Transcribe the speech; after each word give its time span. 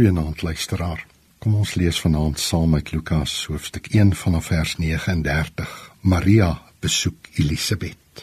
Goeienaand 0.00 0.42
luisteraar. 0.42 1.06
Kom 1.38 1.54
ons 1.60 1.74
lees 1.76 1.98
vanaand 2.00 2.38
saam 2.40 2.74
uit 2.74 2.92
Lukas 2.94 3.32
hoofstuk 3.50 3.90
1 3.92 4.14
vanaf 4.16 4.46
vers 4.48 4.70
39. 4.80 5.74
Maria 6.00 6.62
besoek 6.80 7.28
Elisabet. 7.34 8.22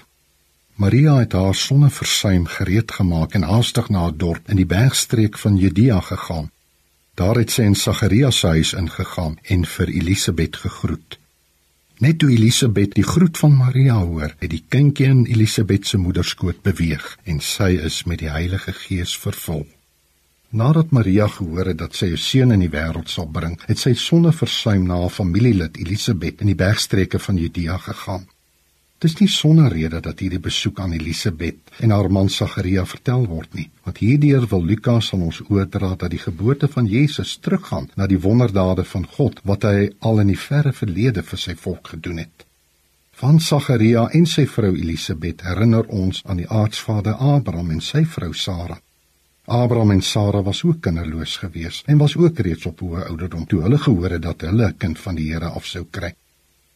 Maria 0.74 1.20
het 1.20 1.36
haar 1.38 1.54
sonne 1.56 1.92
versuim 1.94 2.48
gereed 2.56 2.96
gemaak 2.98 3.38
en 3.38 3.46
haastig 3.46 3.92
na 3.94 4.08
'n 4.08 4.18
dorp 4.18 4.50
in 4.50 4.58
die 4.58 4.66
bergstreek 4.66 5.38
van 5.38 5.58
Judea 5.58 6.00
gegaan. 6.00 6.50
Daar 7.14 7.36
het 7.36 7.52
sy 7.52 7.62
in 7.62 7.76
Sagarius 7.76 8.40
se 8.40 8.48
huis 8.48 8.74
ingegaan 8.74 9.38
en 9.44 9.66
vir 9.66 9.88
Elisabet 9.88 10.56
gegroet. 10.56 11.20
Net 11.98 12.20
toe 12.20 12.32
Elisabet 12.32 12.96
die 12.96 13.10
groet 13.14 13.38
van 13.38 13.56
Maria 13.56 14.02
hoor, 14.02 14.36
het 14.40 14.50
die 14.50 14.66
kindjie 14.68 15.06
in 15.06 15.26
Elisabet 15.26 15.88
se 15.88 15.98
moederskoot 15.98 16.62
beweeg 16.62 17.18
en 17.24 17.40
sy 17.40 17.72
is 17.86 18.04
met 18.04 18.20
die 18.20 18.30
Heilige 18.30 18.74
Gees 18.74 19.18
vervul. 19.18 19.68
Nadat 20.50 20.92
Maria 20.96 21.28
gehoor 21.28 21.66
het 21.66 21.78
dat 21.78 21.96
sy 21.96 22.06
'n 22.14 22.18
seun 22.18 22.52
in 22.52 22.60
die 22.60 22.72
wêreld 22.72 23.10
sal 23.10 23.28
bring, 23.28 23.60
het 23.68 23.78
sy 23.78 23.94
sonder 23.94 24.34
versuim 24.34 24.88
na 24.88 24.96
haar 25.02 25.10
familielid 25.10 25.78
Elisabet 25.78 26.40
in 26.42 26.48
die 26.48 26.56
bergstreke 26.56 27.20
van 27.20 27.38
Judea 27.38 27.78
gegaan. 27.78 28.28
Dit 28.98 29.12
is 29.12 29.20
nie 29.20 29.28
sonder 29.28 29.72
rede 29.72 30.00
dat 30.00 30.20
hierdie 30.20 30.40
besoek 30.40 30.80
aan 30.80 30.94
Elisabet 30.94 31.58
en 31.80 31.92
haar 31.92 32.10
man 32.10 32.30
Sagaria 32.30 32.86
vertel 32.86 33.28
word 33.28 33.54
nie, 33.54 33.70
want 33.84 33.98
hierdeur 33.98 34.48
wil 34.48 34.64
Lukas 34.66 35.14
aan 35.14 35.22
ons 35.22 35.42
oordra 35.50 35.96
dat 35.96 36.10
die 36.10 36.20
geboorte 36.20 36.68
van 36.68 36.86
Jesus 36.86 37.38
teruggaan 37.38 37.90
na 37.96 38.08
die 38.08 38.20
wonderdade 38.20 38.84
van 38.84 39.06
God 39.06 39.40
wat 39.44 39.64
hy 39.64 39.92
al 40.00 40.20
in 40.20 40.28
die 40.28 40.40
verre 40.40 40.74
verlede 40.74 41.24
vir 41.24 41.40
sy 41.40 41.56
volk 41.56 41.88
gedoen 41.88 42.18
het. 42.18 42.46
Van 43.12 43.40
Sagaria 43.40 44.08
en 44.14 44.26
sy 44.26 44.48
vrou 44.48 44.76
Elisabet 44.78 45.42
herinner 45.42 45.86
ons 45.88 46.24
aan 46.26 46.38
die 46.38 46.50
aardsvader 46.50 47.14
Abraham 47.14 47.72
en 47.72 47.82
sy 47.82 48.06
vrou 48.06 48.34
Sara. 48.34 48.80
Abraham 49.50 49.92
en 49.92 50.02
Sara 50.02 50.42
was 50.44 50.64
ook 50.64 50.82
kinderloos 50.82 51.38
geweest 51.38 51.86
en 51.88 51.98
was 51.98 52.18
ook 52.18 52.40
reeds 52.40 52.66
op 52.68 52.82
hoë 52.84 53.06
ouderdom 53.08 53.46
toe 53.48 53.62
hulle 53.64 53.78
gehoor 53.80 54.18
het 54.18 54.22
dat 54.22 54.42
hulle 54.44 54.66
'n 54.68 54.78
kind 54.78 55.00
van 55.00 55.16
die 55.16 55.32
Here 55.32 55.48
af 55.48 55.66
sou 55.66 55.86
kry. 55.90 56.14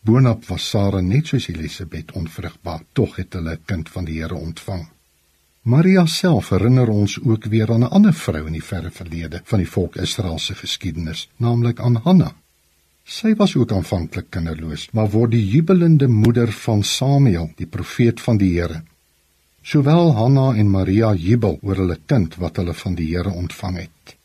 Boonop 0.01 0.45
was 0.45 0.69
Sara 0.69 1.01
net 1.01 1.27
soos 1.27 1.47
Elisabet 1.47 2.11
onvrugbaar, 2.11 2.83
tog 2.93 3.15
het 3.15 3.33
hulle 3.33 3.51
'n 3.51 3.65
kind 3.65 3.89
van 3.89 4.05
die 4.05 4.21
Here 4.21 4.35
ontvang. 4.35 4.87
Maria 5.61 6.05
self 6.05 6.49
herinner 6.49 6.89
ons 6.89 7.19
ook 7.23 7.43
weer 7.45 7.71
aan 7.71 7.83
'n 7.83 7.91
ander 7.91 8.13
vrou 8.13 8.45
in 8.47 8.53
die 8.53 8.63
verre 8.63 8.91
verlede 8.91 9.41
van 9.43 9.59
die 9.59 9.69
volk 9.69 9.95
Israel 9.95 10.39
se 10.39 10.55
geskiedenis, 10.55 11.29
naamlik 11.37 11.79
aan 11.79 11.95
Hanna. 11.95 12.35
Sy 13.03 13.35
was 13.35 13.55
ook 13.55 13.71
aanvanklik 13.71 14.29
kinderloos, 14.29 14.89
maar 14.91 15.09
word 15.09 15.31
die 15.31 15.49
jubelende 15.49 16.07
moeder 16.07 16.51
van 16.51 16.83
Samuel, 16.83 17.51
die 17.55 17.67
profeet 17.67 18.21
van 18.21 18.37
die 18.37 18.59
Here. 18.59 18.83
Sowel 19.71 20.09
Hanna 20.17 20.49
en 20.59 20.67
Maria 20.67 21.13
jubel 21.15 21.53
oor 21.63 21.77
hulle 21.79 21.95
kind 22.11 22.33
wat 22.43 22.57
hulle 22.59 22.73
van 22.75 22.95
die 22.97 23.05
Here 23.07 23.31
ontvang 23.31 23.77
het. 23.79 24.15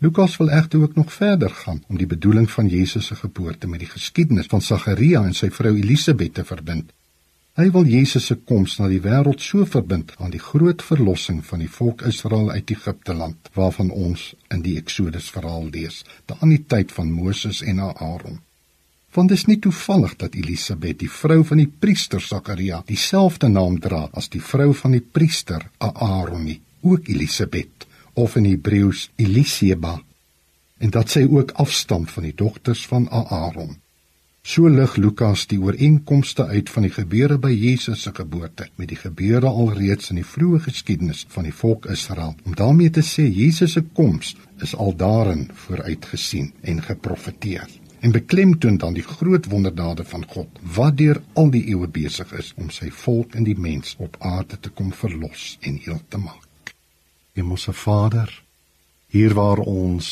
Lukas 0.00 0.38
wil 0.40 0.48
egter 0.58 0.80
ook 0.80 0.94
nog 0.96 1.12
verder 1.12 1.50
gaan 1.50 1.82
om 1.88 1.98
die 2.00 2.08
bedoeling 2.08 2.48
van 2.50 2.70
Jesus 2.72 3.10
se 3.10 3.18
geboorte 3.18 3.68
met 3.68 3.82
die 3.84 3.90
geskiedenis 3.90 4.48
van 4.48 4.64
Sagaria 4.64 5.20
en 5.28 5.36
sy 5.36 5.50
vrou 5.58 5.74
Elisabet 5.76 6.38
te 6.38 6.46
verbind. 6.52 6.88
Hy 7.60 7.68
wil 7.76 7.84
Jesus 7.84 8.30
se 8.32 8.38
koms 8.48 8.78
na 8.78 8.88
die 8.88 9.02
wêreld 9.04 9.44
so 9.44 9.68
verbind 9.68 10.16
aan 10.16 10.32
die 10.32 10.40
groot 10.48 10.80
verlossing 10.80 11.44
van 11.44 11.66
die 11.66 11.72
volk 11.76 12.06
Israel 12.08 12.48
uit 12.56 12.72
Egipte 12.78 13.20
land 13.20 13.52
waarvan 13.60 13.92
ons 13.92 14.30
in 14.48 14.64
die 14.64 14.78
Eksodus 14.80 15.28
verhaal 15.36 15.68
lees, 15.68 16.00
te 16.24 16.40
aan 16.40 16.56
die 16.56 16.64
tyd 16.64 16.96
van 16.96 17.12
Moses 17.12 17.60
en 17.60 17.84
Aaron. 17.92 18.40
Want 19.16 19.28
dit 19.28 19.38
is 19.38 19.46
nie 19.48 19.58
toevallig 19.58 20.16
dat 20.20 20.34
Elisabet, 20.34 20.98
die 21.00 21.10
vrou 21.10 21.40
van 21.44 21.62
die 21.62 21.70
priester 21.80 22.20
Sakaria, 22.20 22.82
dieselfde 22.86 23.48
naam 23.48 23.78
dra 23.80 24.04
as 24.12 24.28
die 24.28 24.42
vrou 24.44 24.74
van 24.74 24.96
die 24.96 25.02
priester 25.02 25.64
Aaron 25.78 26.44
nie, 26.44 26.60
ook 26.84 27.08
Elisabet 27.08 27.86
of 28.14 28.36
in 28.36 28.44
Hebreëus 28.50 29.08
Eliseba, 29.16 29.96
en 30.78 30.94
dat 30.94 31.10
sy 31.10 31.24
ook 31.24 31.56
afstam 31.64 32.06
van 32.06 32.28
die 32.28 32.34
dogters 32.36 32.84
van 32.86 33.08
Aaron. 33.10 33.76
So 34.48 34.68
lig 34.72 34.94
Lukas 34.96 35.42
die 35.50 35.58
ooreenkomste 35.60 36.46
uit 36.46 36.70
van 36.72 36.86
die 36.86 36.92
gebeure 36.94 37.36
by 37.42 37.50
Jesus 37.52 38.04
se 38.06 38.12
geboorte 38.16 38.68
met 38.80 38.88
die 38.88 38.96
gebeure 38.96 39.50
alreeds 39.50 40.12
in 40.12 40.20
die 40.22 40.24
vroeë 40.24 40.62
geskiedenis 40.68 41.26
van 41.34 41.44
die 41.44 41.52
volk 41.52 41.88
Israel 41.92 42.32
om 42.46 42.54
daarmee 42.56 42.92
te 42.94 43.04
sê 43.04 43.26
Jesus 43.26 43.74
se 43.76 43.82
koms 43.98 44.36
is 44.64 44.72
al 44.72 44.94
daarin 44.96 45.50
vooruitgesien 45.66 46.52
en 46.62 46.80
geprofeteer 46.86 47.68
en 48.00 48.12
beklemtoon 48.14 48.76
dan 48.76 48.94
die 48.94 49.02
groot 49.02 49.46
wonderdade 49.46 50.04
van 50.04 50.24
God 50.28 50.60
wat 50.76 50.96
deur 50.96 51.22
al 51.32 51.50
die 51.50 51.64
eeue 51.72 51.88
besig 51.88 52.32
is 52.38 52.52
om 52.56 52.70
sy 52.74 52.90
volk 53.04 53.34
en 53.34 53.46
die 53.48 53.58
mens 53.58 53.94
op 53.98 54.16
aarde 54.20 54.58
te 54.60 54.70
kom 54.70 54.92
verlos 54.92 55.56
en 55.60 55.80
heel 55.84 56.00
te 56.08 56.18
maak. 56.18 56.74
Hemelse 57.32 57.72
Vader, 57.72 58.30
hier 59.08 59.34
waar 59.34 59.58
ons 59.58 60.08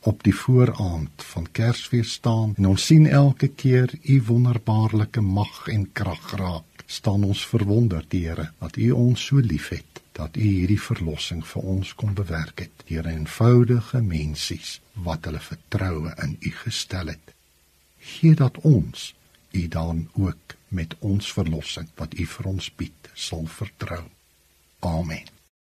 op 0.00 0.22
die 0.26 0.34
vooraand 0.34 1.24
van 1.32 1.46
Kersfees 1.52 2.12
staan 2.18 2.54
en 2.56 2.66
ons 2.72 2.86
sien 2.86 3.06
elke 3.06 3.48
keer 3.48 3.94
u 4.02 4.22
wonderbaarlike 4.26 5.20
mag 5.20 5.68
en 5.68 5.88
krag 5.92 6.34
raak, 6.36 6.84
staan 6.86 7.24
ons 7.24 7.46
verwonderd, 7.46 8.12
Here, 8.12 8.50
dat 8.58 8.76
u 8.76 8.90
ons 8.90 9.26
so 9.26 9.40
liefhet 9.40 10.01
dat 10.12 10.36
u 10.36 10.44
hierdie 10.44 10.80
verlossing 10.80 11.42
vir 11.46 11.68
ons 11.74 11.94
kom 11.94 12.14
bewerk 12.14 12.64
het 12.66 12.84
deur 12.88 13.08
eenvoudige 13.08 14.02
mensies 14.04 14.78
wat 15.08 15.28
hulle 15.28 15.40
vertroue 15.40 16.14
in 16.26 16.36
u 16.40 16.52
gestel 16.62 17.12
het. 17.14 17.34
Gee 18.12 18.34
dat 18.38 18.58
ons 18.58 19.12
u 19.52 19.68
dan 19.68 20.08
ook 20.12 20.56
met 20.68 20.96
ons 20.98 21.32
verlossing 21.32 21.88
wat 22.00 22.18
u 22.18 22.26
vir 22.36 22.50
ons 22.54 22.72
bied 22.76 23.12
sal 23.14 23.46
vertrou. 23.60 24.04
Amen. 24.80 25.31